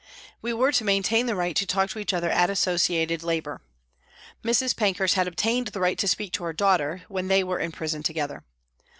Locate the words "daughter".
6.53-7.03